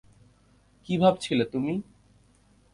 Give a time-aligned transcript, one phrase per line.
[0.85, 1.73] কী ভাবছিলে তুমি?